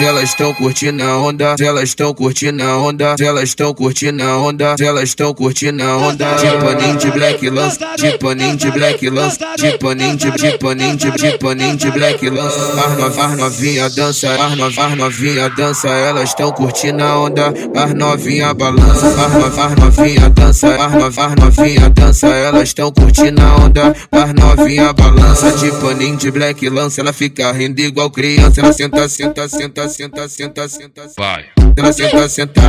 [0.00, 4.76] elas estão curtindo a onda, elas estão curtindo a onda, elas estão curtindo a onda,
[4.80, 6.34] elas estão curtindo a onda.
[6.34, 10.96] De paninho de black lance, de paninho de black lance, de paninho de de paninho
[10.96, 12.58] de de paninho de black lance.
[12.58, 18.54] As novinha, novinha dança, as novinha, novinha dança, elas estão curtindo a onda, as novinha
[18.54, 24.32] balança, as novinha, novinha dança, as novinha, novinha dança, elas estão curtindo a onda, as
[24.34, 29.48] novinha balança, de paninho de black lance, ela fica rindo igual criança, ela senta, senta,
[29.48, 31.44] senta, senta, senta, senta, vai.
[31.76, 32.60] Ela senta, senta,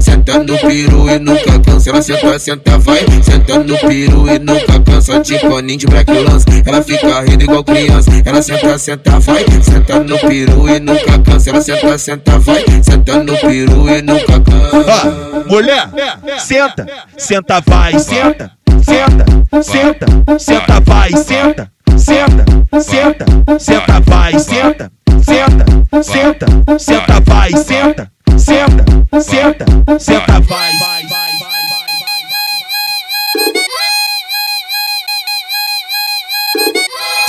[0.00, 1.90] senta no piru e nunca cansa.
[1.90, 5.20] Ela senta, senta, vai, senta no piru e nunca cansa.
[5.20, 8.10] Tipo aninho de black lance, ela fica rindo igual criança.
[8.24, 11.50] Ela senta, senta, vai, senta no piru e nunca cansa.
[11.50, 15.44] Ela senta, senta, vai, senta no peru e nunca cansa.
[15.46, 15.88] Mulher,
[16.38, 19.24] senta, senta, vai, senta, senta,
[19.62, 22.44] senta, senta, vai, senta, senta,
[22.80, 24.92] senta, senta, vai, senta
[26.02, 26.46] senta,
[26.78, 30.97] senta, vai, senta, senta, senta, senta, vai.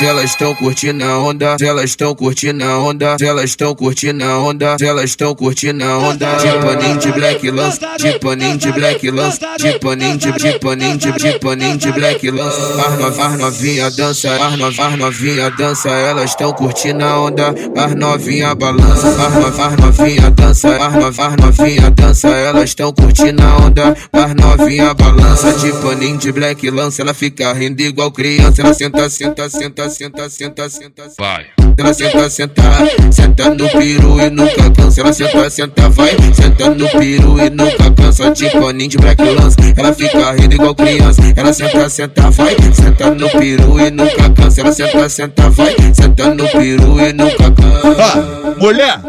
[0.02, 4.78] Elas estão curtindo a onda, elas estão curtindo a onda, elas estão curtindo a onda,
[4.82, 6.36] elas estão curtindo a onda.
[6.36, 10.98] De paninho de black lance, de paninho de black lance, de paninho de de paninho
[10.98, 12.58] de de paninho de black lance.
[12.60, 18.56] As novinha, novinha dança, as novinha, novinha dança, elas estão curtindo a onda, as novinha
[18.56, 24.34] balança, as novinha, novinha dança, as novinha, novinha dança, elas estão curtindo a onda, as
[24.34, 25.52] novinha balança.
[25.54, 30.30] De paninho de black lance, ela fica rindo igual criança, ela senta, senta, senta senta,
[30.30, 31.46] senta, senta, vai.
[31.78, 32.64] Ela senta, senta,
[33.12, 35.02] senta no piru e nunca cansa.
[35.02, 38.32] Ela senta, senta, vai, senta no piru e nunca cansa.
[38.32, 41.22] Tipo aninho de black lance, ela fica rindo igual criança.
[41.36, 44.62] Ela senta, senta, vai, senta no piru e nunca cansa.
[44.62, 48.56] Ela senta, senta, vai, senta no peru e nunca cansa.
[48.58, 49.00] Mulher,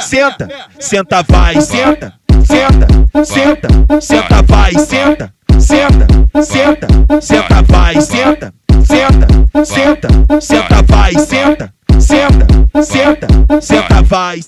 [0.00, 2.14] senta, senta, vai, senta,
[2.44, 2.86] senta,
[3.24, 6.06] senta, senta, vai, senta, senta,
[6.42, 8.54] senta, senta, vai, senta,
[9.64, 10.08] senta,
[10.40, 14.40] senta, vai, senta, senta, senta, senta, vai.